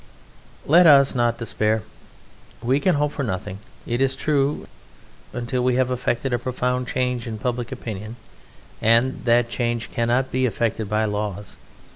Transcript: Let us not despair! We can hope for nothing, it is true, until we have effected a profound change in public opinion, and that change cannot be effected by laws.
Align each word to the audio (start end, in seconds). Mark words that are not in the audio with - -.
Let 0.65 0.87
us 0.87 1.13
not 1.13 1.37
despair! 1.37 1.83
We 2.63 2.79
can 2.79 2.95
hope 2.95 3.11
for 3.11 3.21
nothing, 3.21 3.59
it 3.85 4.01
is 4.01 4.15
true, 4.15 4.67
until 5.31 5.63
we 5.63 5.75
have 5.75 5.91
effected 5.91 6.33
a 6.33 6.39
profound 6.39 6.87
change 6.87 7.27
in 7.27 7.37
public 7.37 7.71
opinion, 7.71 8.15
and 8.81 9.23
that 9.25 9.47
change 9.47 9.91
cannot 9.91 10.31
be 10.31 10.47
effected 10.47 10.89
by 10.89 11.05
laws. 11.05 11.55